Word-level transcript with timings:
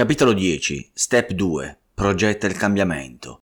Capitolo 0.00 0.32
10. 0.32 0.92
Step 0.94 1.32
2. 1.32 1.78
Progetta 1.92 2.46
il 2.46 2.56
cambiamento. 2.56 3.40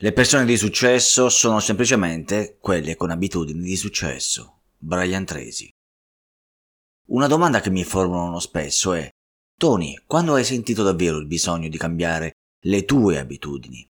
Le 0.00 0.12
persone 0.12 0.44
di 0.44 0.56
successo 0.56 1.28
sono 1.28 1.60
semplicemente 1.60 2.58
quelle 2.60 2.96
con 2.96 3.12
abitudini 3.12 3.62
di 3.62 3.76
successo. 3.76 4.62
Brian 4.76 5.24
Tracy. 5.24 5.68
Una 7.10 7.28
domanda 7.28 7.60
che 7.60 7.70
mi 7.70 7.84
formulano 7.84 8.40
spesso 8.40 8.92
è 8.92 9.08
Tony, 9.56 10.02
quando 10.04 10.34
hai 10.34 10.42
sentito 10.42 10.82
davvero 10.82 11.18
il 11.18 11.28
bisogno 11.28 11.68
di 11.68 11.78
cambiare 11.78 12.32
le 12.64 12.84
tue 12.84 13.20
abitudini? 13.20 13.86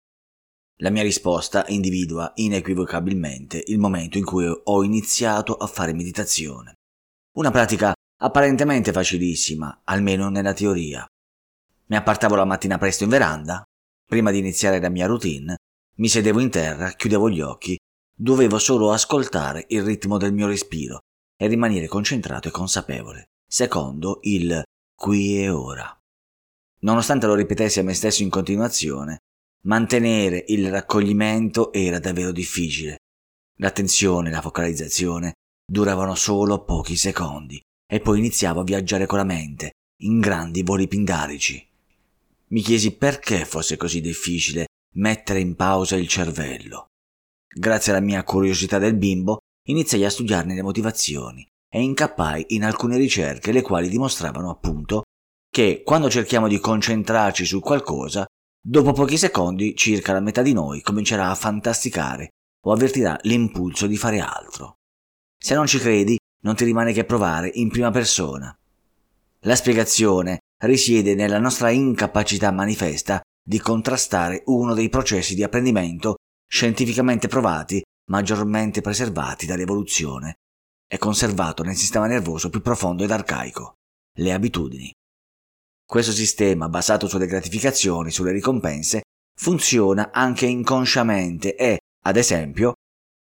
La 0.80 0.90
mia 0.90 1.02
risposta 1.02 1.64
individua 1.68 2.32
inequivocabilmente 2.34 3.64
il 3.68 3.78
momento 3.78 4.18
in 4.18 4.26
cui 4.26 4.44
ho 4.46 4.84
iniziato 4.84 5.54
a 5.54 5.66
fare 5.66 5.94
meditazione. 5.94 6.74
Una 7.38 7.50
pratica 7.50 7.94
apparentemente 8.20 8.92
facilissima, 8.92 9.80
almeno 9.84 10.28
nella 10.28 10.52
teoria. 10.52 11.08
Mi 11.88 11.96
appartavo 11.96 12.34
la 12.34 12.44
mattina 12.44 12.76
presto 12.76 13.04
in 13.04 13.10
veranda, 13.10 13.62
prima 14.04 14.30
di 14.30 14.38
iniziare 14.38 14.78
la 14.78 14.90
mia 14.90 15.06
routine, 15.06 15.56
mi 15.96 16.08
sedevo 16.08 16.38
in 16.40 16.50
terra, 16.50 16.90
chiudevo 16.90 17.30
gli 17.30 17.40
occhi, 17.40 17.78
dovevo 18.14 18.58
solo 18.58 18.92
ascoltare 18.92 19.64
il 19.68 19.82
ritmo 19.82 20.18
del 20.18 20.34
mio 20.34 20.46
respiro 20.46 21.00
e 21.34 21.46
rimanere 21.46 21.88
concentrato 21.88 22.48
e 22.48 22.50
consapevole, 22.50 23.28
secondo 23.46 24.18
il 24.22 24.62
qui 24.94 25.40
e 25.40 25.48
ora. 25.48 25.98
Nonostante 26.80 27.26
lo 27.26 27.34
ripetessi 27.34 27.80
a 27.80 27.84
me 27.84 27.94
stesso 27.94 28.22
in 28.22 28.28
continuazione, 28.28 29.20
mantenere 29.64 30.44
il 30.48 30.70
raccoglimento 30.70 31.72
era 31.72 31.98
davvero 31.98 32.32
difficile. 32.32 32.98
L'attenzione 33.60 34.28
e 34.28 34.32
la 34.32 34.42
focalizzazione 34.42 35.32
duravano 35.64 36.14
solo 36.14 36.64
pochi 36.64 36.96
secondi 36.96 37.60
e 37.90 38.00
poi 38.00 38.18
iniziavo 38.18 38.60
a 38.60 38.64
viaggiare 38.64 39.06
con 39.06 39.18
la 39.18 39.24
mente 39.24 39.72
in 40.02 40.20
grandi 40.20 40.62
voli 40.62 40.86
pindarici. 40.86 41.67
Mi 42.50 42.62
chiesi 42.62 42.96
perché 42.96 43.44
fosse 43.44 43.76
così 43.76 44.00
difficile 44.00 44.66
mettere 44.94 45.40
in 45.40 45.54
pausa 45.54 45.96
il 45.96 46.08
cervello. 46.08 46.86
Grazie 47.46 47.92
alla 47.92 48.00
mia 48.00 48.24
curiosità 48.24 48.78
del 48.78 48.96
bimbo, 48.96 49.38
iniziai 49.66 50.04
a 50.04 50.10
studiarne 50.10 50.54
le 50.54 50.62
motivazioni 50.62 51.46
e 51.70 51.82
incappai 51.82 52.46
in 52.48 52.64
alcune 52.64 52.96
ricerche 52.96 53.52
le 53.52 53.60
quali 53.60 53.88
dimostravano 53.88 54.48
appunto 54.48 55.02
che 55.50 55.82
quando 55.84 56.08
cerchiamo 56.08 56.48
di 56.48 56.58
concentrarci 56.58 57.44
su 57.44 57.60
qualcosa, 57.60 58.24
dopo 58.60 58.92
pochi 58.92 59.18
secondi 59.18 59.74
circa 59.76 60.12
la 60.12 60.20
metà 60.20 60.40
di 60.40 60.52
noi 60.52 60.80
comincerà 60.80 61.28
a 61.30 61.34
fantasticare 61.34 62.30
o 62.64 62.72
avvertirà 62.72 63.18
l'impulso 63.22 63.86
di 63.86 63.96
fare 63.96 64.20
altro. 64.20 64.76
Se 65.38 65.54
non 65.54 65.66
ci 65.66 65.78
credi, 65.78 66.16
non 66.42 66.54
ti 66.54 66.64
rimane 66.64 66.92
che 66.92 67.04
provare 67.04 67.50
in 67.54 67.68
prima 67.68 67.90
persona. 67.90 68.56
La 69.40 69.54
spiegazione 69.54 70.38
risiede 70.64 71.14
nella 71.14 71.38
nostra 71.38 71.70
incapacità 71.70 72.50
manifesta 72.50 73.20
di 73.42 73.58
contrastare 73.60 74.42
uno 74.46 74.74
dei 74.74 74.88
processi 74.88 75.34
di 75.34 75.42
apprendimento 75.42 76.16
scientificamente 76.46 77.28
provati, 77.28 77.82
maggiormente 78.10 78.80
preservati 78.80 79.46
dall'evoluzione 79.46 80.34
e 80.90 80.98
conservato 80.98 81.62
nel 81.62 81.76
sistema 81.76 82.06
nervoso 82.06 82.50
più 82.50 82.60
profondo 82.60 83.04
ed 83.04 83.10
arcaico, 83.10 83.74
le 84.16 84.32
abitudini. 84.32 84.92
Questo 85.86 86.12
sistema, 86.12 86.68
basato 86.68 87.06
sulle 87.06 87.26
gratificazioni, 87.26 88.10
sulle 88.10 88.32
ricompense, 88.32 89.02
funziona 89.38 90.10
anche 90.12 90.46
inconsciamente 90.46 91.54
e, 91.54 91.78
ad 92.04 92.16
esempio, 92.16 92.74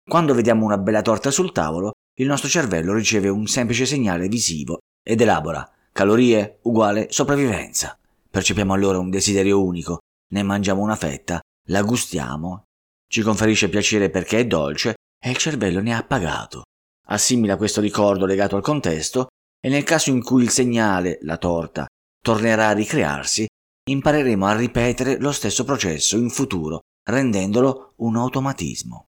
quando 0.05 0.33
vediamo 0.33 0.65
una 0.65 0.77
bella 0.77 1.01
torta 1.01 1.31
sul 1.31 1.51
tavolo, 1.51 1.91
il 2.19 2.27
nostro 2.27 2.49
cervello 2.49 2.93
riceve 2.93 3.29
un 3.29 3.47
semplice 3.47 3.85
segnale 3.85 4.27
visivo 4.27 4.79
ed 5.01 5.19
elabora 5.19 5.67
Calorie 5.93 6.57
uguale 6.63 7.11
sopravvivenza. 7.11 7.95
Percepiamo 8.27 8.73
allora 8.73 8.97
un 8.97 9.11
desiderio 9.11 9.63
unico, 9.63 9.99
ne 10.31 10.41
mangiamo 10.41 10.81
una 10.81 10.95
fetta, 10.95 11.39
la 11.67 11.83
gustiamo, 11.83 12.63
ci 13.07 13.21
conferisce 13.21 13.69
piacere 13.69 14.09
perché 14.09 14.39
è 14.39 14.47
dolce 14.47 14.95
e 15.23 15.29
il 15.29 15.37
cervello 15.37 15.81
ne 15.81 15.93
ha 15.93 16.03
pagato. 16.03 16.63
Assimila 17.09 17.57
questo 17.57 17.79
ricordo 17.79 18.25
legato 18.25 18.55
al 18.55 18.63
contesto 18.63 19.27
e 19.61 19.69
nel 19.69 19.83
caso 19.83 20.09
in 20.09 20.23
cui 20.23 20.41
il 20.41 20.49
segnale, 20.49 21.19
la 21.21 21.37
torta, 21.37 21.85
tornerà 22.19 22.69
a 22.69 22.73
ricrearsi, 22.73 23.45
impareremo 23.87 24.47
a 24.47 24.55
ripetere 24.55 25.19
lo 25.19 25.31
stesso 25.31 25.63
processo 25.63 26.17
in 26.17 26.31
futuro, 26.31 26.79
rendendolo 27.07 27.93
un 27.97 28.17
automatismo. 28.17 29.09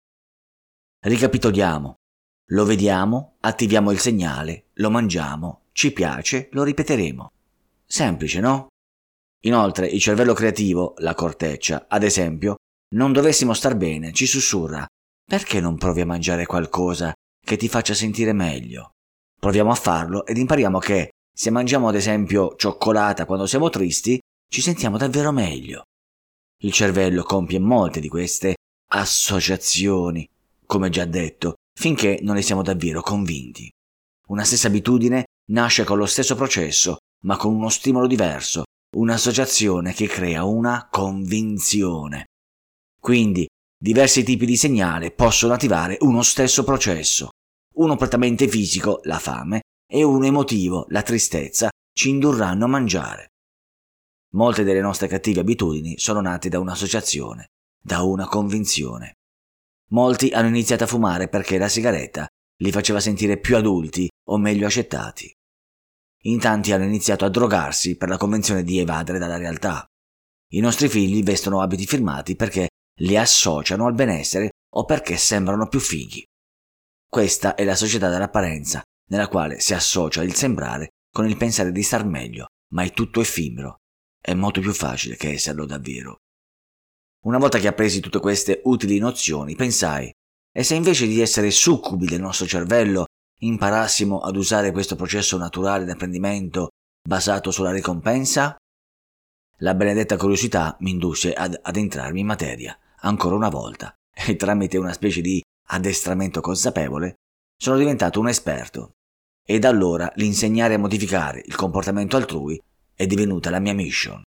Ricapitoliamo. 1.00 1.94
Lo 2.48 2.64
vediamo, 2.66 3.36
attiviamo 3.40 3.90
il 3.90 3.98
segnale, 3.98 4.63
lo 4.74 4.90
mangiamo, 4.90 5.62
ci 5.72 5.92
piace, 5.92 6.48
lo 6.52 6.62
ripeteremo. 6.62 7.30
Semplice, 7.86 8.40
no? 8.40 8.68
Inoltre, 9.44 9.86
il 9.86 10.00
cervello 10.00 10.32
creativo, 10.32 10.94
la 10.98 11.14
corteccia, 11.14 11.86
ad 11.88 12.02
esempio, 12.02 12.56
non 12.94 13.12
dovessimo 13.12 13.52
star 13.52 13.76
bene, 13.76 14.12
ci 14.12 14.26
sussurra 14.26 14.86
perché 15.26 15.60
non 15.60 15.78
provi 15.78 16.02
a 16.02 16.06
mangiare 16.06 16.44
qualcosa 16.44 17.12
che 17.40 17.56
ti 17.56 17.68
faccia 17.68 17.94
sentire 17.94 18.32
meglio? 18.32 18.90
Proviamo 19.40 19.70
a 19.70 19.74
farlo 19.74 20.26
ed 20.26 20.36
impariamo 20.36 20.78
che 20.78 21.10
se 21.34 21.50
mangiamo 21.50 21.88
ad 21.88 21.94
esempio 21.94 22.54
cioccolata 22.56 23.24
quando 23.24 23.46
siamo 23.46 23.70
tristi, 23.70 24.18
ci 24.50 24.60
sentiamo 24.60 24.96
davvero 24.96 25.32
meglio. 25.32 25.84
Il 26.62 26.72
cervello 26.72 27.22
compie 27.22 27.58
molte 27.58 28.00
di 28.00 28.08
queste 28.08 28.54
associazioni, 28.92 30.28
come 30.66 30.90
già 30.90 31.04
detto, 31.04 31.54
finché 31.74 32.20
non 32.22 32.36
ne 32.36 32.42
siamo 32.42 32.62
davvero 32.62 33.00
convinti. 33.00 33.68
Una 34.28 34.44
stessa 34.44 34.68
abitudine 34.68 35.24
nasce 35.50 35.84
con 35.84 35.98
lo 35.98 36.06
stesso 36.06 36.34
processo, 36.34 36.96
ma 37.24 37.36
con 37.36 37.54
uno 37.54 37.68
stimolo 37.68 38.06
diverso, 38.06 38.64
un'associazione 38.96 39.92
che 39.92 40.06
crea 40.06 40.44
una 40.44 40.88
convinzione. 40.90 42.26
Quindi, 42.98 43.46
diversi 43.78 44.22
tipi 44.22 44.46
di 44.46 44.56
segnale 44.56 45.10
possono 45.10 45.52
attivare 45.52 45.98
uno 46.00 46.22
stesso 46.22 46.64
processo. 46.64 47.28
Uno 47.74 47.96
prettamente 47.96 48.48
fisico, 48.48 49.00
la 49.02 49.18
fame, 49.18 49.62
e 49.86 50.02
uno 50.02 50.24
emotivo, 50.24 50.86
la 50.88 51.02
tristezza, 51.02 51.68
ci 51.92 52.08
indurranno 52.08 52.64
a 52.64 52.68
mangiare. 52.68 53.26
Molte 54.34 54.64
delle 54.64 54.80
nostre 54.80 55.06
cattive 55.06 55.40
abitudini 55.40 55.98
sono 55.98 56.20
nate 56.20 56.48
da 56.48 56.58
un'associazione, 56.60 57.48
da 57.78 58.02
una 58.02 58.26
convinzione. 58.26 59.12
Molti 59.90 60.30
hanno 60.30 60.48
iniziato 60.48 60.84
a 60.84 60.88
fumare 60.88 61.28
perché 61.28 61.58
la 61.58 61.68
sigaretta 61.68 62.26
li 62.62 62.72
faceva 62.72 63.00
sentire 63.00 63.38
più 63.38 63.56
adulti 63.56 64.08
o 64.28 64.38
meglio 64.38 64.66
accettati. 64.66 65.32
In 66.26 66.38
tanti 66.40 66.72
hanno 66.72 66.84
iniziato 66.84 67.24
a 67.24 67.28
drogarsi 67.28 67.96
per 67.96 68.08
la 68.08 68.16
convenzione 68.16 68.62
di 68.62 68.78
evadere 68.78 69.18
dalla 69.18 69.36
realtà. 69.36 69.84
I 70.52 70.60
nostri 70.60 70.88
figli 70.88 71.22
vestono 71.22 71.60
abiti 71.60 71.86
firmati 71.86 72.34
perché 72.36 72.68
li 73.00 73.16
associano 73.16 73.86
al 73.86 73.94
benessere 73.94 74.50
o 74.76 74.84
perché 74.84 75.16
sembrano 75.16 75.68
più 75.68 75.80
fighi. 75.80 76.24
Questa 77.06 77.54
è 77.54 77.64
la 77.64 77.76
società 77.76 78.08
dell'apparenza, 78.08 78.82
nella 79.10 79.28
quale 79.28 79.60
si 79.60 79.74
associa 79.74 80.22
il 80.22 80.34
sembrare 80.34 80.88
con 81.12 81.28
il 81.28 81.36
pensare 81.36 81.70
di 81.70 81.82
star 81.82 82.04
meglio, 82.04 82.46
ma 82.72 82.82
è 82.82 82.90
tutto 82.90 83.20
effimero. 83.20 83.76
È 84.20 84.34
molto 84.34 84.60
più 84.60 84.72
facile 84.72 85.16
che 85.16 85.32
esserlo 85.32 85.66
davvero. 85.66 86.16
Una 87.24 87.38
volta 87.38 87.58
che 87.58 87.68
appresi 87.68 88.00
tutte 88.00 88.18
queste 88.18 88.60
utili 88.64 88.98
nozioni, 88.98 89.54
pensai, 89.54 90.10
e 90.52 90.62
se 90.62 90.74
invece 90.74 91.06
di 91.06 91.20
essere 91.20 91.50
succubi 91.50 92.06
del 92.06 92.20
nostro 92.20 92.46
cervello 92.46 93.06
imparassimo 93.40 94.20
ad 94.20 94.36
usare 94.36 94.72
questo 94.72 94.96
processo 94.96 95.36
naturale 95.36 95.84
di 95.84 95.90
apprendimento 95.90 96.70
basato 97.06 97.50
sulla 97.50 97.72
ricompensa? 97.72 98.56
La 99.58 99.74
benedetta 99.74 100.16
curiosità 100.16 100.76
mi 100.80 100.90
indusse 100.90 101.32
ad 101.32 101.58
addentrarmi 101.62 102.20
in 102.20 102.26
materia, 102.26 102.78
ancora 103.00 103.34
una 103.34 103.48
volta, 103.48 103.94
e 104.12 104.36
tramite 104.36 104.78
una 104.78 104.92
specie 104.92 105.20
di 105.20 105.42
addestramento 105.68 106.40
consapevole 106.40 107.14
sono 107.56 107.76
diventato 107.76 108.20
un 108.20 108.28
esperto. 108.28 108.92
E 109.46 109.58
da 109.58 109.68
allora 109.68 110.10
l'insegnare 110.16 110.74
a 110.74 110.78
modificare 110.78 111.42
il 111.44 111.54
comportamento 111.54 112.16
altrui 112.16 112.60
è 112.94 113.06
divenuta 113.06 113.50
la 113.50 113.58
mia 113.58 113.74
mission. 113.74 114.22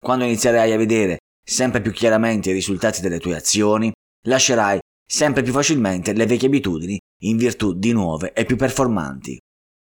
Quando 0.00 0.24
inizierai 0.24 0.72
a 0.72 0.76
vedere 0.76 1.18
sempre 1.44 1.80
più 1.80 1.92
chiaramente 1.92 2.50
i 2.50 2.52
risultati 2.52 3.00
delle 3.00 3.18
tue 3.18 3.34
azioni, 3.34 3.92
lascerai 4.26 4.78
sempre 5.10 5.42
più 5.42 5.52
facilmente 5.52 6.12
le 6.12 6.26
vecchie 6.26 6.48
abitudini 6.48 6.98
in 7.22 7.38
virtù 7.38 7.72
di 7.72 7.92
nuove 7.92 8.34
e 8.34 8.44
più 8.44 8.56
performanti. 8.56 9.40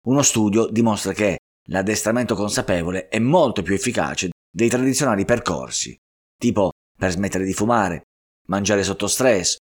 Uno 0.08 0.22
studio 0.22 0.68
dimostra 0.68 1.14
che 1.14 1.38
l'addestramento 1.70 2.36
consapevole 2.36 3.08
è 3.08 3.18
molto 3.18 3.62
più 3.62 3.74
efficace 3.74 4.32
dei 4.52 4.68
tradizionali 4.68 5.24
percorsi, 5.24 5.96
tipo 6.38 6.72
per 6.98 7.12
smettere 7.12 7.46
di 7.46 7.54
fumare, 7.54 8.04
mangiare 8.48 8.84
sotto 8.84 9.08
stress 9.08 9.56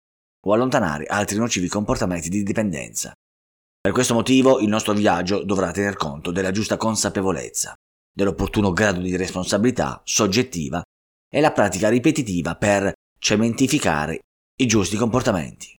o 0.46 0.52
allontanare 0.52 1.04
altri 1.04 1.36
nocivi 1.36 1.68
comportamenti 1.68 2.28
di 2.28 2.42
dipendenza. 2.42 3.12
Per 3.80 3.92
questo 3.92 4.14
motivo 4.14 4.60
il 4.60 4.68
nostro 4.68 4.92
viaggio 4.92 5.42
dovrà 5.42 5.72
tener 5.72 5.96
conto 5.96 6.30
della 6.30 6.52
giusta 6.52 6.76
consapevolezza, 6.76 7.74
dell'opportuno 8.12 8.72
grado 8.72 9.00
di 9.00 9.16
responsabilità 9.16 10.00
soggettiva 10.04 10.82
e 11.28 11.40
la 11.40 11.52
pratica 11.52 11.88
ripetitiva 11.88 12.56
per 12.56 12.92
cementificare 13.18 14.20
i 14.60 14.66
giusti 14.66 14.96
comportamenti. 14.96 15.74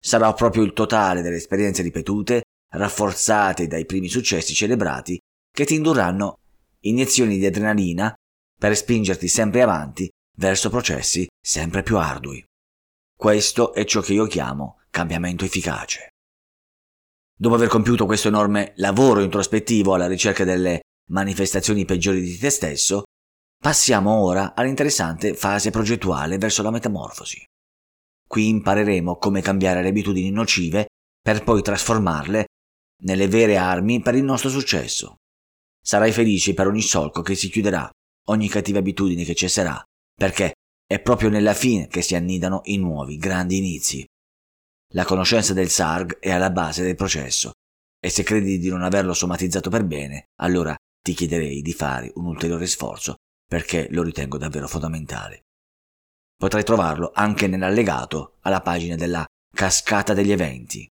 Sarà 0.00 0.32
proprio 0.32 0.62
il 0.62 0.72
totale 0.72 1.20
delle 1.20 1.36
esperienze 1.36 1.82
ripetute, 1.82 2.42
rafforzate 2.70 3.66
dai 3.66 3.86
primi 3.86 4.08
successi 4.08 4.54
celebrati, 4.54 5.18
che 5.52 5.64
ti 5.64 5.74
indurranno 5.74 6.38
iniezioni 6.80 7.38
di 7.38 7.46
adrenalina 7.46 8.14
per 8.56 8.76
spingerti 8.76 9.26
sempre 9.26 9.62
avanti 9.62 10.08
verso 10.36 10.70
processi 10.70 11.26
sempre 11.44 11.82
più 11.82 11.98
ardui. 11.98 12.44
Questo 13.16 13.74
è 13.74 13.84
ciò 13.84 14.00
che 14.00 14.12
io 14.12 14.26
chiamo 14.26 14.80
cambiamento 14.90 15.44
efficace. 15.44 16.10
Dopo 17.36 17.56
aver 17.56 17.68
compiuto 17.68 18.06
questo 18.06 18.28
enorme 18.28 18.74
lavoro 18.76 19.22
introspettivo 19.22 19.94
alla 19.94 20.06
ricerca 20.06 20.44
delle 20.44 20.82
manifestazioni 21.10 21.84
peggiori 21.84 22.20
di 22.20 22.38
te 22.38 22.50
stesso, 22.50 23.02
passiamo 23.60 24.12
ora 24.12 24.54
all'interessante 24.54 25.34
fase 25.34 25.70
progettuale 25.70 26.38
verso 26.38 26.62
la 26.62 26.70
metamorfosi. 26.70 27.44
Qui 28.28 28.48
impareremo 28.48 29.16
come 29.16 29.40
cambiare 29.40 29.82
le 29.82 29.88
abitudini 29.88 30.30
nocive 30.30 30.88
per 31.20 31.42
poi 31.42 31.62
trasformarle 31.62 32.46
nelle 33.04 33.26
vere 33.26 33.56
armi 33.56 34.00
per 34.02 34.14
il 34.14 34.22
nostro 34.22 34.50
successo. 34.50 35.16
Sarai 35.82 36.12
felice 36.12 36.52
per 36.52 36.66
ogni 36.66 36.82
solco 36.82 37.22
che 37.22 37.34
si 37.34 37.48
chiuderà, 37.48 37.90
ogni 38.28 38.48
cattiva 38.48 38.80
abitudine 38.80 39.24
che 39.24 39.34
cesserà, 39.34 39.82
perché 40.14 40.52
è 40.86 41.00
proprio 41.00 41.30
nella 41.30 41.54
fine 41.54 41.86
che 41.86 42.02
si 42.02 42.14
annidano 42.14 42.60
i 42.64 42.76
nuovi 42.76 43.16
grandi 43.16 43.56
inizi. 43.56 44.06
La 44.92 45.04
conoscenza 45.04 45.54
del 45.54 45.70
SARG 45.70 46.18
è 46.18 46.30
alla 46.30 46.50
base 46.50 46.82
del 46.82 46.96
processo 46.96 47.52
e 47.98 48.10
se 48.10 48.22
credi 48.22 48.58
di 48.58 48.68
non 48.68 48.82
averlo 48.82 49.14
somatizzato 49.14 49.70
per 49.70 49.84
bene, 49.84 50.28
allora 50.40 50.76
ti 51.02 51.14
chiederei 51.14 51.62
di 51.62 51.72
fare 51.72 52.12
un 52.14 52.26
ulteriore 52.26 52.66
sforzo 52.66 53.16
perché 53.46 53.88
lo 53.90 54.02
ritengo 54.02 54.36
davvero 54.36 54.68
fondamentale. 54.68 55.44
Potrai 56.38 56.62
trovarlo 56.62 57.10
anche 57.12 57.48
nell'allegato 57.48 58.36
alla 58.42 58.60
pagina 58.60 58.94
della 58.94 59.26
cascata 59.52 60.14
degli 60.14 60.30
eventi. 60.30 60.88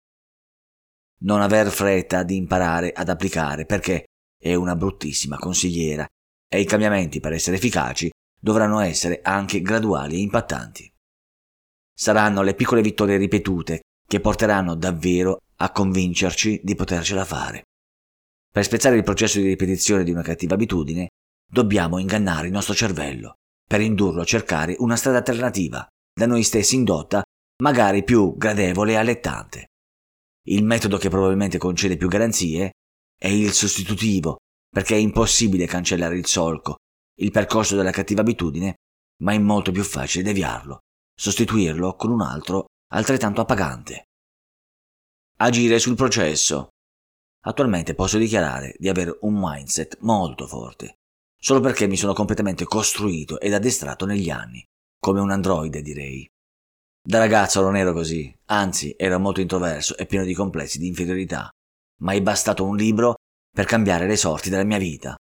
Non 1.20 1.42
aver 1.42 1.70
fretta 1.70 2.22
di 2.22 2.36
imparare 2.36 2.92
ad 2.92 3.10
applicare 3.10 3.66
perché 3.66 4.06
è 4.40 4.54
una 4.54 4.74
bruttissima 4.74 5.36
consigliera 5.36 6.06
e 6.48 6.60
i 6.60 6.64
cambiamenti 6.64 7.20
per 7.20 7.34
essere 7.34 7.56
efficaci 7.56 8.10
dovranno 8.40 8.80
essere 8.80 9.20
anche 9.22 9.60
graduali 9.60 10.16
e 10.16 10.20
impattanti. 10.20 10.90
Saranno 11.94 12.40
le 12.40 12.54
piccole 12.54 12.80
vittorie 12.80 13.18
ripetute 13.18 13.82
che 14.08 14.20
porteranno 14.20 14.74
davvero 14.74 15.40
a 15.56 15.70
convincerci 15.70 16.62
di 16.64 16.74
potercela 16.74 17.26
fare. 17.26 17.64
Per 18.50 18.64
spezzare 18.64 18.96
il 18.96 19.02
processo 19.02 19.38
di 19.38 19.46
ripetizione 19.48 20.04
di 20.04 20.10
una 20.10 20.22
cattiva 20.22 20.54
abitudine, 20.54 21.08
dobbiamo 21.46 21.98
ingannare 21.98 22.46
il 22.46 22.52
nostro 22.52 22.74
cervello, 22.74 23.34
per 23.66 23.80
indurlo 23.80 24.22
a 24.22 24.26
cercare 24.26 24.76
una 24.78 24.96
strada 24.96 25.18
alternativa, 25.18 25.86
da 26.12 26.26
noi 26.26 26.42
stessi 26.42 26.76
indotta, 26.76 27.22
magari 27.62 28.04
più 28.04 28.36
gradevole 28.36 28.92
e 28.92 28.96
allettante. 28.96 29.66
Il 30.46 30.64
metodo 30.64 30.98
che 30.98 31.08
probabilmente 31.08 31.58
concede 31.58 31.96
più 31.96 32.08
garanzie 32.08 32.72
è 33.18 33.28
il 33.28 33.52
sostitutivo, 33.52 34.36
perché 34.68 34.94
è 34.94 34.98
impossibile 34.98 35.66
cancellare 35.66 36.16
il 36.18 36.26
solco, 36.26 36.76
il 37.20 37.30
percorso 37.30 37.76
della 37.76 37.90
cattiva 37.90 38.20
abitudine, 38.20 38.74
ma 39.22 39.32
è 39.32 39.38
molto 39.38 39.72
più 39.72 39.82
facile 39.82 40.24
deviarlo, 40.24 40.80
sostituirlo 41.14 41.94
con 41.94 42.10
un 42.10 42.20
altro 42.20 42.66
altrettanto 42.92 43.40
appagante. 43.40 44.04
Agire 45.38 45.78
sul 45.78 45.96
processo. 45.96 46.68
Attualmente 47.46 47.94
posso 47.94 48.18
dichiarare 48.18 48.74
di 48.78 48.88
avere 48.88 49.18
un 49.22 49.38
mindset 49.38 49.98
molto 50.00 50.46
forte, 50.46 50.96
solo 51.44 51.60
perché 51.60 51.86
mi 51.86 51.98
sono 51.98 52.14
completamente 52.14 52.64
costruito 52.64 53.38
ed 53.38 53.52
addestrato 53.52 54.06
negli 54.06 54.30
anni, 54.30 54.64
come 54.98 55.20
un 55.20 55.30
androide 55.30 55.82
direi. 55.82 56.26
Da 57.06 57.18
ragazzo 57.18 57.60
non 57.60 57.76
ero 57.76 57.92
così, 57.92 58.34
anzi 58.46 58.94
ero 58.96 59.18
molto 59.18 59.42
introverso 59.42 59.94
e 59.98 60.06
pieno 60.06 60.24
di 60.24 60.32
complessi 60.32 60.78
di 60.78 60.86
inferiorità, 60.86 61.50
ma 62.00 62.14
è 62.14 62.22
bastato 62.22 62.64
un 62.64 62.76
libro 62.76 63.16
per 63.54 63.66
cambiare 63.66 64.06
le 64.06 64.16
sorti 64.16 64.48
della 64.48 64.64
mia 64.64 64.78
vita. 64.78 65.14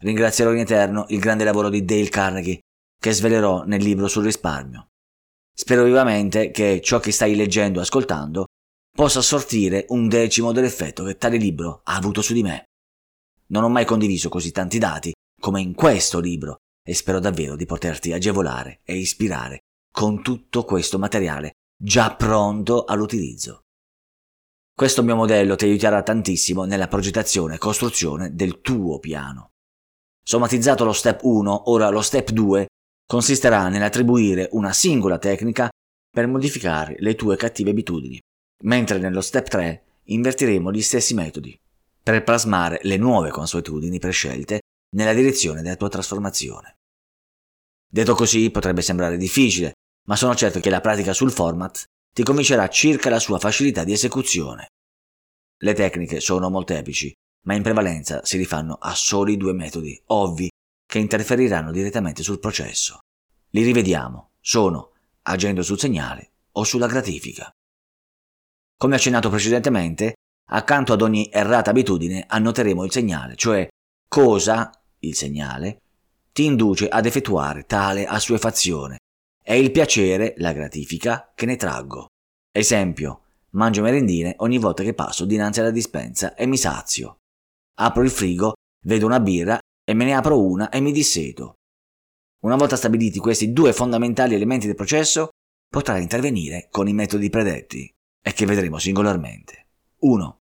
Ringrazierò 0.00 0.52
in 0.52 0.58
eterno 0.58 1.06
il 1.08 1.18
grande 1.18 1.44
lavoro 1.44 1.70
di 1.70 1.82
Dale 1.82 2.10
Carnegie 2.10 2.58
che 3.00 3.12
svelerò 3.12 3.64
nel 3.64 3.82
libro 3.82 4.06
sul 4.06 4.24
risparmio. 4.24 4.88
Spero 5.50 5.84
vivamente 5.84 6.50
che 6.50 6.82
ciò 6.82 7.00
che 7.00 7.10
stai 7.10 7.34
leggendo 7.34 7.78
e 7.78 7.82
ascoltando 7.82 8.44
possa 8.94 9.22
sortire 9.22 9.86
un 9.88 10.08
decimo 10.08 10.52
dell'effetto 10.52 11.04
che 11.04 11.16
tale 11.16 11.38
libro 11.38 11.80
ha 11.84 11.94
avuto 11.94 12.20
su 12.20 12.34
di 12.34 12.42
me. 12.42 12.64
Non 13.46 13.64
ho 13.64 13.70
mai 13.70 13.86
condiviso 13.86 14.28
così 14.28 14.52
tanti 14.52 14.76
dati 14.76 15.12
come 15.44 15.60
in 15.60 15.74
questo 15.74 16.20
libro 16.20 16.60
e 16.82 16.94
spero 16.94 17.20
davvero 17.20 17.54
di 17.54 17.66
poterti 17.66 18.14
agevolare 18.14 18.80
e 18.82 18.96
ispirare 18.96 19.64
con 19.92 20.22
tutto 20.22 20.64
questo 20.64 20.98
materiale 20.98 21.50
già 21.76 22.16
pronto 22.16 22.84
all'utilizzo. 22.84 23.60
Questo 24.74 25.02
mio 25.02 25.16
modello 25.16 25.54
ti 25.54 25.66
aiuterà 25.66 26.02
tantissimo 26.02 26.64
nella 26.64 26.88
progettazione 26.88 27.56
e 27.56 27.58
costruzione 27.58 28.34
del 28.34 28.62
tuo 28.62 28.98
piano. 29.00 29.50
Somatizzato 30.24 30.86
lo 30.86 30.94
step 30.94 31.22
1, 31.22 31.70
ora 31.70 31.90
lo 31.90 32.00
step 32.00 32.30
2 32.30 32.66
consisterà 33.06 33.68
nell'attribuire 33.68 34.48
una 34.52 34.72
singola 34.72 35.18
tecnica 35.18 35.68
per 36.10 36.26
modificare 36.26 36.96
le 37.00 37.14
tue 37.16 37.36
cattive 37.36 37.68
abitudini 37.68 38.18
mentre 38.62 38.96
nello 38.96 39.20
step 39.20 39.48
3 39.48 39.84
invertiremo 40.04 40.72
gli 40.72 40.80
stessi 40.80 41.12
metodi 41.12 41.54
per 42.02 42.24
plasmare 42.24 42.78
le 42.84 42.96
nuove 42.96 43.28
consuetudini 43.28 43.98
prescelte 43.98 44.60
nella 44.94 45.12
direzione 45.12 45.62
della 45.62 45.76
tua 45.76 45.88
trasformazione. 45.88 46.78
Detto 47.86 48.14
così 48.14 48.50
potrebbe 48.50 48.82
sembrare 48.82 49.16
difficile, 49.16 49.74
ma 50.08 50.16
sono 50.16 50.34
certo 50.34 50.60
che 50.60 50.70
la 50.70 50.80
pratica 50.80 51.12
sul 51.12 51.30
format 51.30 51.84
ti 52.12 52.22
convincerà 52.22 52.68
circa 52.68 53.10
la 53.10 53.20
sua 53.20 53.38
facilità 53.38 53.84
di 53.84 53.92
esecuzione. 53.92 54.68
Le 55.58 55.74
tecniche 55.74 56.20
sono 56.20 56.50
molteplici, 56.50 57.12
ma 57.46 57.54
in 57.54 57.62
prevalenza 57.62 58.24
si 58.24 58.36
rifanno 58.36 58.74
a 58.74 58.94
soli 58.94 59.36
due 59.36 59.52
metodi 59.52 60.00
ovvi 60.06 60.50
che 60.86 60.98
interferiranno 60.98 61.72
direttamente 61.72 62.22
sul 62.22 62.38
processo. 62.38 62.98
Li 63.50 63.62
rivediamo, 63.62 64.32
sono 64.40 64.92
agendo 65.22 65.62
sul 65.62 65.78
segnale 65.78 66.32
o 66.52 66.64
sulla 66.64 66.86
gratifica. 66.86 67.50
Come 68.76 68.96
accennato 68.96 69.30
precedentemente, 69.30 70.14
accanto 70.50 70.92
ad 70.92 71.02
ogni 71.02 71.28
errata 71.32 71.70
abitudine 71.70 72.24
annoteremo 72.28 72.84
il 72.84 72.92
segnale, 72.92 73.36
cioè 73.36 73.68
cosa, 74.08 74.70
il 75.06 75.14
segnale, 75.14 75.78
ti 76.32 76.44
induce 76.44 76.88
ad 76.88 77.06
effettuare 77.06 77.64
tale 77.64 78.06
assuefazione 78.06 78.98
e 79.42 79.58
il 79.58 79.70
piacere, 79.70 80.34
la 80.38 80.52
gratifica, 80.52 81.32
che 81.34 81.46
ne 81.46 81.56
traggo. 81.56 82.08
Esempio, 82.50 83.22
mangio 83.50 83.82
merendine 83.82 84.34
ogni 84.38 84.58
volta 84.58 84.82
che 84.82 84.94
passo 84.94 85.24
dinanzi 85.24 85.60
alla 85.60 85.70
dispensa 85.70 86.34
e 86.34 86.46
mi 86.46 86.56
sazio. 86.56 87.18
Apro 87.76 88.02
il 88.02 88.10
frigo, 88.10 88.54
vedo 88.84 89.06
una 89.06 89.20
birra 89.20 89.58
e 89.84 89.94
me 89.94 90.04
ne 90.04 90.14
apro 90.14 90.40
una 90.40 90.70
e 90.70 90.80
mi 90.80 90.92
disseto. 90.92 91.54
Una 92.44 92.56
volta 92.56 92.76
stabiliti 92.76 93.18
questi 93.18 93.52
due 93.52 93.72
fondamentali 93.72 94.34
elementi 94.34 94.66
del 94.66 94.74
processo, 94.74 95.28
potrai 95.68 96.02
intervenire 96.02 96.68
con 96.70 96.88
i 96.88 96.92
metodi 96.92 97.28
predetti 97.30 97.90
e 98.22 98.32
che 98.32 98.46
vedremo 98.46 98.78
singolarmente. 98.78 99.66
1. 100.00 100.38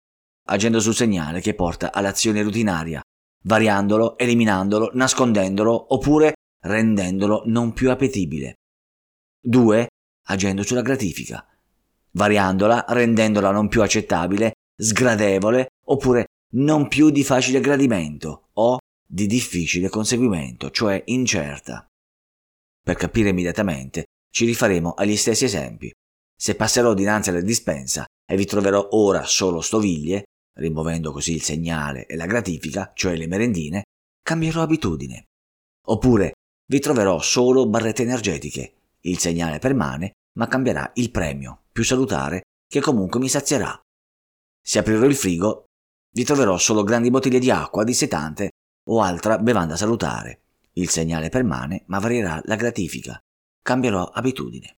Agendo 0.48 0.80
sul 0.80 0.94
segnale 0.94 1.40
che 1.40 1.54
porta 1.54 1.92
all'azione 1.92 2.42
rutinaria, 2.42 3.00
variandolo, 3.44 4.18
eliminandolo, 4.18 4.90
nascondendolo 4.94 5.94
oppure 5.94 6.34
rendendolo 6.62 7.42
non 7.46 7.72
più 7.72 7.90
appetibile. 7.90 8.54
2. 9.40 9.88
Agendo 10.28 10.62
sulla 10.62 10.82
gratifica, 10.82 11.44
variandola, 12.12 12.84
rendendola 12.88 13.50
non 13.50 13.68
più 13.68 13.82
accettabile, 13.82 14.52
sgradevole 14.76 15.68
oppure 15.86 16.26
non 16.52 16.88
più 16.88 17.10
di 17.10 17.24
facile 17.24 17.60
gradimento 17.60 18.48
o 18.54 18.78
di 19.06 19.26
difficile 19.26 19.88
conseguimento, 19.88 20.70
cioè 20.70 21.02
incerta. 21.06 21.86
Per 22.82 22.96
capire 22.96 23.30
immediatamente 23.30 24.04
ci 24.30 24.44
rifaremo 24.44 24.94
agli 24.94 25.16
stessi 25.16 25.44
esempi 25.44 25.90
se 26.40 26.54
passerò 26.54 26.94
dinanzi 26.94 27.28
alla 27.28 27.42
dispensa 27.42 28.06
e 28.26 28.34
vi 28.34 28.46
troverò 28.46 28.88
ora 28.92 29.24
solo 29.24 29.60
stoviglie, 29.60 30.24
rimuovendo 30.60 31.10
così 31.10 31.32
il 31.32 31.42
segnale 31.42 32.06
e 32.06 32.16
la 32.16 32.26
gratifica, 32.26 32.92
cioè 32.94 33.16
le 33.16 33.26
merendine, 33.26 33.84
cambierò 34.22 34.62
abitudine. 34.62 35.24
Oppure 35.86 36.34
vi 36.66 36.78
troverò 36.78 37.18
solo 37.20 37.66
barrette 37.66 38.02
energetiche, 38.02 38.74
il 39.00 39.18
segnale 39.18 39.58
permane, 39.58 40.12
ma 40.38 40.46
cambierà 40.46 40.90
il 40.94 41.10
premio, 41.10 41.62
più 41.72 41.82
salutare, 41.82 42.42
che 42.68 42.80
comunque 42.80 43.18
mi 43.18 43.28
sazierà. 43.28 43.78
Se 44.62 44.78
aprirò 44.78 45.06
il 45.06 45.16
frigo, 45.16 45.64
vi 46.12 46.24
troverò 46.24 46.58
solo 46.58 46.84
grandi 46.84 47.10
bottiglie 47.10 47.38
di 47.38 47.50
acqua 47.50 47.82
dissetante 47.82 48.50
o 48.88 49.00
altra 49.00 49.38
bevanda 49.38 49.76
salutare. 49.76 50.42
Il 50.74 50.88
segnale 50.88 51.30
permane, 51.30 51.84
ma 51.86 51.98
varierà 51.98 52.40
la 52.44 52.54
gratifica. 52.56 53.18
Cambierò 53.62 54.04
abitudine. 54.04 54.76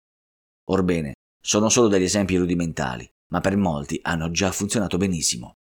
Orbene, 0.70 1.14
sono 1.42 1.68
solo 1.68 1.88
degli 1.88 2.04
esempi 2.04 2.36
rudimentali, 2.36 3.08
ma 3.32 3.40
per 3.40 3.56
molti 3.56 3.98
hanno 4.02 4.30
già 4.30 4.50
funzionato 4.52 4.96
benissimo. 4.96 5.54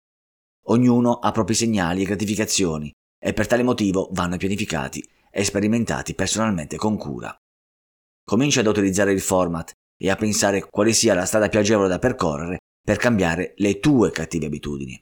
Ognuno 0.70 1.14
ha 1.14 1.30
propri 1.32 1.54
segnali 1.54 2.02
e 2.02 2.06
gratificazioni 2.06 2.92
e 3.18 3.32
per 3.32 3.46
tale 3.46 3.62
motivo 3.62 4.08
vanno 4.12 4.36
pianificati 4.36 5.06
e 5.30 5.44
sperimentati 5.44 6.14
personalmente 6.14 6.76
con 6.76 6.96
cura. 6.96 7.34
Comincia 8.24 8.60
ad 8.60 8.66
utilizzare 8.66 9.12
il 9.12 9.20
format 9.20 9.72
e 9.96 10.10
a 10.10 10.16
pensare 10.16 10.66
quale 10.68 10.92
sia 10.92 11.14
la 11.14 11.24
strada 11.24 11.48
più 11.48 11.58
agevole 11.58 11.88
da 11.88 11.98
percorrere 11.98 12.58
per 12.82 12.96
cambiare 12.96 13.54
le 13.56 13.80
tue 13.80 14.10
cattive 14.10 14.46
abitudini. 14.46 15.00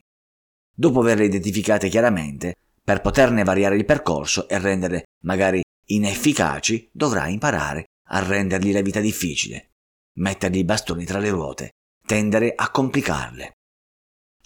Dopo 0.75 1.01
averle 1.01 1.25
identificate 1.25 1.89
chiaramente, 1.89 2.55
Per 2.87 3.01
poterne 3.01 3.43
variare 3.43 3.75
il 3.75 3.85
percorso 3.85 4.47
e 4.49 4.61
renderle 4.61 5.07
magari 5.25 5.61
inefficaci, 5.87 6.89
dovrai 6.93 7.33
imparare 7.33 7.87
a 8.11 8.21
rendergli 8.21 8.73
la 8.73 8.81
vita 8.81 9.01
difficile, 9.01 9.71
mettergli 10.19 10.59
i 10.59 10.65
bastoni 10.65 11.05
tra 11.05 11.19
le 11.19 11.31
ruote, 11.31 11.71
tendere 12.07 12.53
a 12.55 12.71
complicarle. 12.71 13.56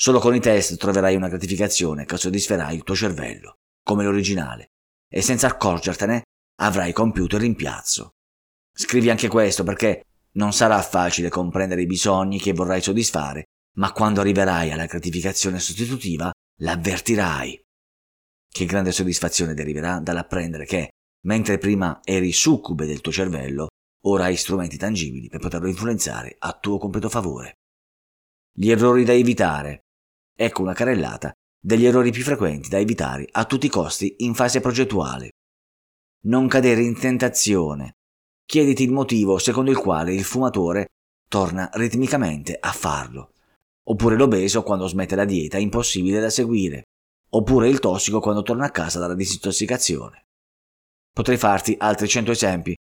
Solo 0.01 0.19
con 0.19 0.35
i 0.35 0.41
test 0.41 0.79
troverai 0.79 1.15
una 1.15 1.29
gratificazione 1.29 2.07
che 2.07 2.17
soddisferà 2.17 2.71
il 2.71 2.85
tuo 2.85 2.95
cervello, 2.95 3.57
come 3.85 4.03
l'originale, 4.03 4.69
e 5.07 5.21
senza 5.21 5.49
accorgertene 5.49 6.23
avrai 6.61 6.95
compiuto 6.95 7.37
il 7.37 7.43
rimpiazzo. 7.43 8.13
Scrivi 8.75 9.11
anche 9.11 9.29
questo 9.29 9.63
perché 9.63 10.05
non 10.37 10.55
sarà 10.55 10.81
facile 10.81 11.29
comprendere 11.29 11.83
i 11.83 11.87
bisogni 11.87 12.41
che 12.41 12.55
vorrai 12.55 12.81
soddisfare, 12.81 13.45
ma 13.77 13.93
quando 13.93 14.23
arriverai 14.23 14.73
alla 14.73 14.87
gratificazione 14.87 15.59
sostitutiva 15.59 16.31
l'avvertirai. 16.63 17.61
Che 18.51 18.65
grande 18.65 18.93
soddisfazione 18.93 19.53
deriverà 19.53 20.01
dall'apprendere 20.01 20.65
che, 20.65 20.93
mentre 21.27 21.59
prima 21.59 22.01
eri 22.03 22.33
succube 22.33 22.87
del 22.87 23.03
tuo 23.03 23.13
cervello, 23.13 23.67
ora 24.07 24.25
hai 24.25 24.37
strumenti 24.37 24.79
tangibili 24.79 25.29
per 25.29 25.41
poterlo 25.41 25.69
influenzare 25.69 26.37
a 26.39 26.57
tuo 26.59 26.79
completo 26.79 27.11
favore. 27.11 27.57
Gli 28.51 28.71
errori 28.71 29.05
da 29.05 29.13
evitare. 29.13 29.83
Ecco 30.43 30.63
una 30.63 30.73
carrellata 30.73 31.35
degli 31.63 31.85
errori 31.85 32.11
più 32.11 32.23
frequenti 32.23 32.71
da 32.71 32.79
evitare 32.79 33.29
a 33.31 33.45
tutti 33.45 33.67
i 33.67 33.69
costi 33.69 34.15
in 34.21 34.33
fase 34.33 34.61
progettuale. 34.61 35.33
Non 36.23 36.49
cadere 36.49 36.81
in 36.81 36.99
tentazione. 36.99 37.97
Chiediti 38.47 38.83
il 38.83 38.91
motivo 38.91 39.37
secondo 39.37 39.71
il 39.71 39.77
quale 39.77 40.15
il 40.15 40.25
fumatore 40.25 40.87
torna 41.29 41.69
ritmicamente 41.75 42.57
a 42.59 42.73
farlo. 42.73 43.33
Oppure 43.89 44.17
l'obeso 44.17 44.63
quando 44.63 44.87
smette 44.87 45.15
la 45.15 45.27
dieta 45.27 45.59
impossibile 45.59 46.21
da 46.21 46.31
seguire. 46.31 46.85
Oppure 47.33 47.69
il 47.69 47.79
tossico 47.79 48.21
quando 48.21 48.41
torna 48.41 48.65
a 48.65 48.71
casa 48.71 48.99
dalla 48.99 49.15
disintossicazione. 49.15 50.25
Potrei 51.13 51.37
farti 51.37 51.77
altri 51.79 52.09
cento 52.09 52.31
esempi, 52.31 52.75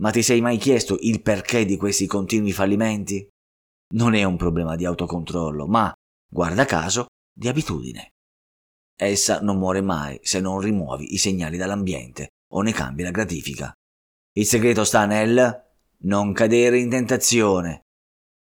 ma 0.00 0.10
ti 0.10 0.22
sei 0.24 0.40
mai 0.40 0.56
chiesto 0.56 0.96
il 0.98 1.22
perché 1.22 1.64
di 1.64 1.76
questi 1.76 2.08
continui 2.08 2.50
fallimenti? 2.50 3.24
Non 3.94 4.14
è 4.14 4.24
un 4.24 4.36
problema 4.36 4.74
di 4.74 4.84
autocontrollo, 4.84 5.68
ma, 5.68 5.94
guarda 6.34 6.64
caso, 6.64 7.06
di 7.32 7.46
abitudine. 7.46 8.14
Essa 8.96 9.40
non 9.40 9.56
muore 9.56 9.80
mai 9.80 10.18
se 10.20 10.40
non 10.40 10.58
rimuovi 10.58 11.14
i 11.14 11.16
segnali 11.16 11.56
dall'ambiente 11.56 12.30
o 12.54 12.60
ne 12.60 12.72
cambi 12.72 13.04
la 13.04 13.12
gratifica. 13.12 13.72
Il 14.32 14.44
segreto 14.44 14.82
sta 14.82 15.06
nel 15.06 15.62
non 15.98 16.32
cadere 16.32 16.80
in 16.80 16.90
tentazione. 16.90 17.82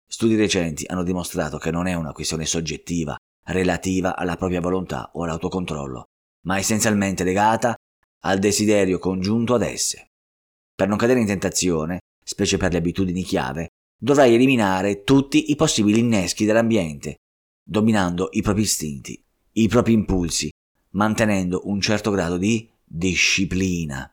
Studi 0.06 0.36
recenti 0.36 0.84
hanno 0.86 1.02
dimostrato 1.02 1.58
che 1.58 1.72
non 1.72 1.88
è 1.88 1.94
una 1.94 2.12
questione 2.12 2.46
soggettiva, 2.46 3.16
relativa 3.46 4.16
alla 4.16 4.36
propria 4.36 4.60
volontà 4.60 5.10
o 5.14 5.24
all'autocontrollo, 5.24 6.04
ma 6.46 6.58
essenzialmente 6.58 7.24
legata 7.24 7.74
al 8.20 8.38
desiderio 8.38 9.00
congiunto 9.00 9.54
ad 9.54 9.62
esse. 9.62 10.10
Per 10.76 10.86
non 10.86 10.96
cadere 10.96 11.18
in 11.18 11.26
tentazione, 11.26 11.98
specie 12.24 12.56
per 12.56 12.70
le 12.70 12.78
abitudini 12.78 13.24
chiave, 13.24 13.70
dovrai 13.98 14.34
eliminare 14.34 15.02
tutti 15.02 15.50
i 15.50 15.56
possibili 15.56 15.98
inneschi 15.98 16.44
dell'ambiente, 16.44 17.16
dominando 17.70 18.30
i 18.32 18.42
propri 18.42 18.62
istinti, 18.62 19.24
i 19.52 19.68
propri 19.68 19.92
impulsi, 19.92 20.50
mantenendo 20.94 21.68
un 21.68 21.80
certo 21.80 22.10
grado 22.10 22.36
di 22.36 22.68
disciplina. 22.82 24.10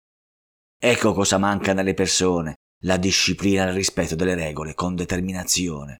Ecco 0.79 1.13
cosa 1.13 1.39
manca 1.39 1.73
nelle 1.73 1.95
persone, 1.95 2.57
la 2.83 2.97
disciplina 2.97 3.67
e 3.67 3.71
rispetto 3.71 4.13
delle 4.13 4.35
regole 4.35 4.75
con 4.75 4.93
determinazione. 4.93 5.97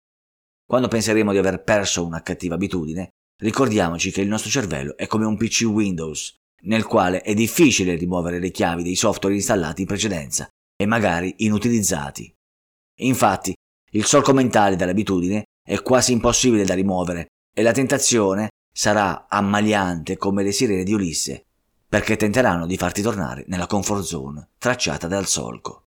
Quando 0.67 0.87
penseremo 0.87 1.31
di 1.31 1.39
aver 1.39 1.63
perso 1.63 2.05
una 2.05 2.21
cattiva 2.21 2.53
abitudine, 2.53 3.09
ricordiamoci 3.41 4.11
che 4.11 4.21
il 4.21 4.27
nostro 4.27 4.51
cervello 4.51 4.95
è 4.95 5.07
come 5.07 5.25
un 5.25 5.35
PC 5.35 5.63
Windows, 5.63 6.35
nel 6.65 6.85
quale 6.85 7.21
è 7.21 7.33
difficile 7.33 7.95
rimuovere 7.95 8.37
le 8.37 8.51
chiavi 8.51 8.83
dei 8.83 8.95
software 8.95 9.33
installati 9.33 9.81
in 9.81 9.87
precedenza 9.87 10.47
e 10.79 10.85
magari 10.85 11.33
inutilizzati. 11.37 12.31
Infatti, 12.99 13.55
il 13.93 14.05
solco 14.05 14.31
mentale 14.33 14.75
dell'abitudine 14.75 15.45
è 15.67 15.81
quasi 15.81 16.11
impossibile 16.11 16.65
da 16.65 16.75
rimuovere 16.75 17.29
e 17.57 17.63
la 17.63 17.71
tentazione 17.71 18.49
sarà 18.71 19.25
ammaliante 19.27 20.15
come 20.15 20.43
le 20.43 20.51
sirene 20.51 20.83
di 20.83 20.93
Ulisse, 20.93 21.47
perché 21.89 22.15
tenteranno 22.15 22.67
di 22.67 22.77
farti 22.77 23.01
tornare 23.01 23.45
nella 23.47 23.65
comfort 23.65 24.03
zone 24.03 24.49
tracciata 24.59 25.07
dal 25.07 25.25
solco. 25.25 25.85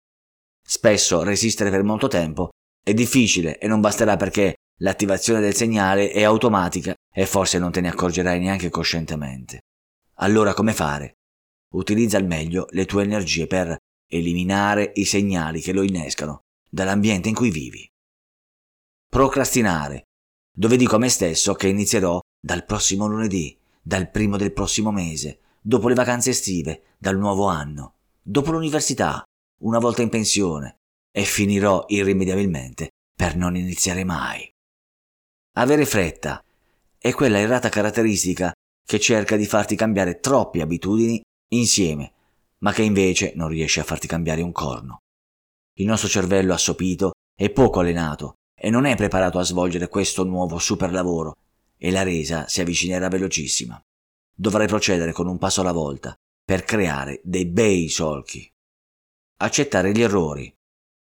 Spesso 0.66 1.22
resistere 1.22 1.70
per 1.70 1.84
molto 1.84 2.08
tempo 2.08 2.50
è 2.84 2.92
difficile 2.96 3.60
e 3.60 3.68
non 3.68 3.82
basterà 3.82 4.18
perché 4.18 4.56
l'attivazione 4.80 5.42
del 5.42 5.54
segnale 5.54 6.10
è 6.10 6.24
automatica 6.24 6.96
e 7.14 7.28
forse 7.28 7.60
non 7.60 7.72
te 7.72 7.82
ne 7.82 7.90
accorgerai 7.90 8.40
neanche 8.40 8.72
coscientemente. 8.72 9.60
Allora 10.22 10.56
come 10.56 10.74
fare? 10.74 11.18
Utilizza 11.76 12.18
al 12.18 12.26
meglio 12.26 12.66
le 12.72 12.86
tue 12.86 13.04
energie 13.04 13.46
per 13.46 13.78
eliminare 14.10 14.92
i 14.96 15.06
segnali 15.06 15.62
che 15.62 15.74
lo 15.74 15.84
innescano 15.84 16.40
dall'ambiente 16.68 17.30
in 17.30 17.36
cui 17.36 17.52
vivi. 17.52 17.88
Procrastinare, 19.08 20.06
dove 20.60 20.76
dico 20.76 20.98
a 20.98 21.00
me 21.00 21.08
stesso 21.08 21.54
che 21.54 21.70
inizierò 21.70 22.20
dal 22.38 22.66
prossimo 22.66 23.08
lunedì, 23.08 23.58
dal 23.82 24.12
primo 24.12 24.36
del 24.36 24.52
prossimo 24.52 24.92
mese, 24.92 25.40
dopo 25.62 25.88
le 25.88 25.96
vacanze 25.96 26.32
estive, 26.32 26.96
dal 26.98 27.18
nuovo 27.18 27.48
anno, 27.48 27.94
dopo 28.22 28.52
l'università, 28.52 29.24
una 29.62 29.80
volta 29.80 30.02
in 30.02 30.10
pensione, 30.10 30.80
e 31.16 31.24
finirò 31.24 31.86
irrimediabilmente 31.88 32.90
per 33.16 33.38
non 33.38 33.56
iniziare 33.56 34.04
mai. 34.04 34.52
Avere 35.56 35.86
fretta 35.86 36.44
è 36.98 37.14
quella 37.14 37.40
errata 37.40 37.70
caratteristica 37.70 38.52
che 38.86 39.00
cerca 39.00 39.38
di 39.38 39.46
farti 39.46 39.78
cambiare 39.78 40.20
troppe 40.20 40.62
abitudini 40.62 41.22
insieme, 41.54 42.12
ma 42.58 42.74
che 42.74 42.84
invece 42.84 43.32
non 43.34 43.48
riesce 43.48 43.80
a 43.80 43.86
farti 43.86 44.08
cambiare 44.08 44.42
un 44.42 44.52
corno. 44.52 44.98
Il 45.78 45.86
nostro 45.86 46.10
cervello 46.10 46.54
assopito 46.54 47.12
è 47.34 47.50
poco 47.50 47.80
allenato 47.80 48.34
e 48.60 48.70
non 48.70 48.86
è 48.86 48.96
preparato 48.96 49.40
a 49.40 49.44
svolgere 49.44 49.88
questo 49.88 50.24
nuovo 50.24 50.58
super 50.58 50.92
lavoro 50.92 51.38
e 51.78 51.92
la 51.92 52.04
resa 52.04 52.48
si 52.48 52.62
avvicinerà 52.62 53.08
velocissima. 53.08 53.82
Dovrai 54.36 54.68
procedere 54.68 55.14
con 55.14 55.28
un 55.28 55.38
passo 55.38 55.62
alla 55.62 55.72
volta 55.72 56.14
per 56.44 56.64
creare 56.64 57.22
dei 57.24 57.46
bei 57.46 57.88
solchi. 57.90 58.50
Accettare 59.38 59.92
gli 59.92 60.02
errori. 60.02 60.54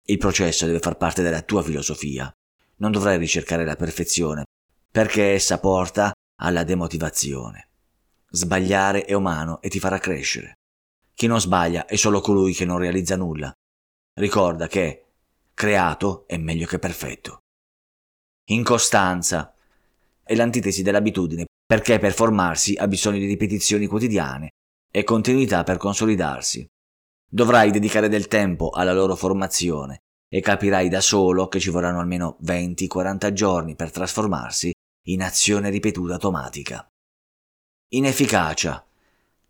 Il 0.04 0.18
processo 0.18 0.66
deve 0.66 0.78
far 0.78 0.96
parte 0.96 1.22
della 1.22 1.42
tua 1.42 1.62
filosofia. 1.62 2.32
Non 2.76 2.92
dovrai 2.92 3.18
ricercare 3.18 3.64
la 3.64 3.76
perfezione, 3.76 4.44
perché 4.90 5.32
essa 5.32 5.58
porta 5.58 6.12
alla 6.40 6.64
demotivazione. 6.64 7.68
Sbagliare 8.30 9.04
è 9.04 9.12
umano 9.12 9.60
e 9.60 9.68
ti 9.68 9.80
farà 9.80 9.98
crescere. 9.98 10.54
Chi 11.14 11.26
non 11.26 11.40
sbaglia 11.40 11.86
è 11.86 11.96
solo 11.96 12.20
colui 12.20 12.54
che 12.54 12.64
non 12.64 12.78
realizza 12.78 13.16
nulla. 13.16 13.52
Ricorda 14.14 14.68
che 14.68 15.09
creato 15.60 16.24
è 16.26 16.38
meglio 16.38 16.64
che 16.66 16.78
perfetto. 16.78 17.40
Incostanza 18.48 19.54
è 20.22 20.34
l'antitesi 20.34 20.82
dell'abitudine 20.82 21.44
perché 21.66 21.98
per 21.98 22.14
formarsi 22.14 22.76
ha 22.78 22.88
bisogno 22.88 23.18
di 23.18 23.26
ripetizioni 23.26 23.86
quotidiane 23.86 24.52
e 24.90 25.04
continuità 25.04 25.62
per 25.62 25.76
consolidarsi. 25.76 26.66
Dovrai 27.30 27.70
dedicare 27.70 28.08
del 28.08 28.26
tempo 28.26 28.70
alla 28.70 28.94
loro 28.94 29.14
formazione 29.14 29.98
e 30.32 30.40
capirai 30.40 30.88
da 30.88 31.02
solo 31.02 31.48
che 31.48 31.60
ci 31.60 31.68
vorranno 31.68 32.00
almeno 32.00 32.38
20-40 32.42 33.30
giorni 33.32 33.76
per 33.76 33.90
trasformarsi 33.90 34.72
in 35.08 35.22
azione 35.22 35.68
ripetuta 35.68 36.14
automatica. 36.14 36.88
Inefficacia. 37.90 38.82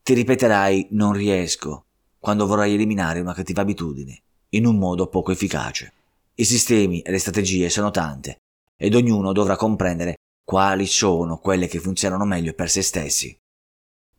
Ti 0.02 0.12
ripeterai 0.12 0.88
non 0.90 1.12
riesco 1.12 1.84
quando 2.18 2.48
vorrai 2.48 2.74
eliminare 2.74 3.20
una 3.20 3.32
cattiva 3.32 3.60
abitudine 3.60 4.22
in 4.54 4.66
un 4.66 4.76
modo 4.76 5.06
poco 5.06 5.30
efficace. 5.30 5.92
I 6.40 6.44
sistemi 6.46 7.02
e 7.02 7.10
le 7.10 7.18
strategie 7.18 7.68
sono 7.68 7.90
tante 7.90 8.38
ed 8.74 8.94
ognuno 8.94 9.34
dovrà 9.34 9.56
comprendere 9.56 10.14
quali 10.42 10.86
sono 10.86 11.36
quelle 11.36 11.68
che 11.68 11.80
funzionano 11.80 12.24
meglio 12.24 12.54
per 12.54 12.70
se 12.70 12.80
stessi. 12.80 13.36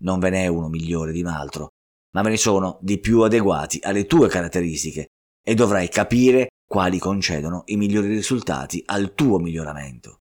Non 0.02 0.20
ve 0.20 0.30
n'è 0.30 0.46
uno 0.46 0.68
migliore 0.68 1.14
di 1.14 1.22
un 1.22 1.26
altro, 1.26 1.70
ma 2.12 2.22
ve 2.22 2.30
ne 2.30 2.38
sono 2.38 2.78
di 2.80 3.00
più 3.00 3.22
adeguati 3.22 3.80
alle 3.82 4.06
tue 4.06 4.30
caratteristiche 4.30 5.08
e 5.44 5.56
dovrai 5.56 5.90
capire 5.90 6.50
quali 6.64 7.00
concedono 7.00 7.64
i 7.66 7.76
migliori 7.76 8.10
risultati 8.10 8.84
al 8.86 9.16
tuo 9.16 9.40
miglioramento. 9.40 10.20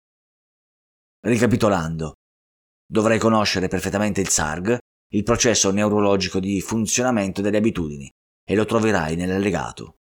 Ricapitolando, 1.20 2.14
dovrai 2.90 3.18
conoscere 3.18 3.68
perfettamente 3.68 4.22
il 4.22 4.30
SARG, 4.30 4.78
il 5.12 5.22
processo 5.22 5.70
neurologico 5.70 6.40
di 6.40 6.62
funzionamento 6.62 7.42
delle 7.42 7.58
abitudini, 7.58 8.10
e 8.42 8.54
lo 8.54 8.64
troverai 8.64 9.16
nell'allegato. 9.16 9.96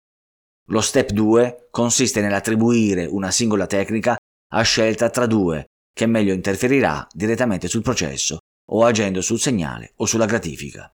Lo 0.68 0.80
step 0.80 1.11
2 1.11 1.68
consiste 1.71 2.23
nell'attribuire 2.23 3.04
una 3.04 3.30
singola 3.30 3.66
tecnica 3.66 4.16
a 4.52 4.62
scelta 4.62 5.11
tra 5.11 5.26
due, 5.26 5.66
che 5.92 6.06
meglio 6.06 6.33
interferirà 6.33 7.06
direttamente 7.12 7.68
sul 7.68 7.83
processo 7.83 8.38
o 8.71 8.85
agendo 8.85 9.21
sul 9.21 9.38
segnale 9.38 9.92
o 9.97 10.06
sulla 10.06 10.25
gratifica. 10.25 10.90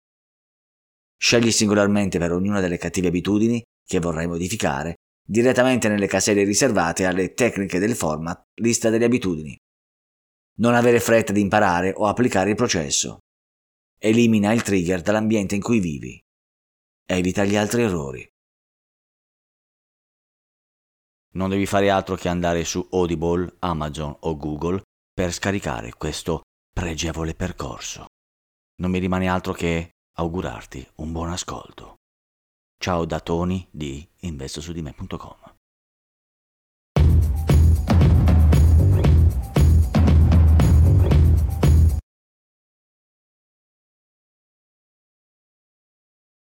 Scegli 1.17 1.53
singolarmente 1.53 2.19
per 2.19 2.33
ognuna 2.33 2.61
delle 2.61 2.79
cattive 2.79 3.09
abitudini 3.09 3.63
che 3.87 4.01
vorrai 4.01 4.27
modificare 4.27 4.97
direttamente 5.25 5.89
nelle 5.89 6.09
caselle 6.09 6.43
riservate 6.43 7.05
alle 7.05 7.35
tecniche 7.35 7.79
del 7.79 7.95
format 7.95 8.43
lista 8.61 8.91
delle 8.91 9.05
abitudini. 9.05 9.57
Non 10.59 10.75
avere 10.75 10.99
fretta 10.99 11.33
di 11.33 11.41
imparare 11.41 11.93
o 11.95 12.07
applicare 12.07 12.51
il 12.51 12.57
processo. 12.57 13.19
Elimina 13.99 14.53
il 14.53 14.63
trigger 14.63 15.03
dall'ambiente 15.03 15.55
in 15.55 15.63
cui 15.63 15.79
vivi. 15.79 16.21
Evita 17.07 17.45
gli 17.45 17.57
altri 17.57 17.83
errori. 17.83 18.30
Non 21.33 21.49
devi 21.49 21.67
fare 21.67 21.91
altro 21.91 22.17
che 22.17 22.29
andare 22.29 22.65
su 22.65 22.87
Audible, 22.91 23.57
Amazon 23.61 24.17
o 24.21 24.37
Google 24.37 24.83
per 25.13 25.33
scaricare 25.33 25.95
questo 25.95 26.43
pregevole 26.73 27.35
percorso. 27.35 28.07
Non 28.81 28.91
mi 28.91 28.99
rimane 28.99 29.29
altro 29.29 29.53
che 29.53 29.91
augurarti 30.17 30.87
un 30.97 31.13
buon 31.13 31.31
ascolto. 31.31 31.97
Ciao 32.83 33.05
da 33.05 33.21
Tony 33.21 33.67
di 33.71 34.07
investosudime.com 34.21 35.50